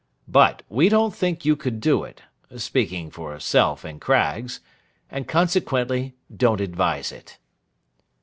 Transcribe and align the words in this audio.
But, 0.27 0.63
we 0.67 0.89
don't 0.89 1.13
think 1.15 1.45
you 1.45 1.55
could 1.55 1.79
do 1.79 2.03
it—speaking 2.03 3.11
for 3.11 3.39
Self 3.39 3.83
and 3.85 4.01
Craggs—and 4.01 5.27
consequently 5.27 6.15
don't 6.35 6.59
advise 6.59 7.11
it. 7.11 7.37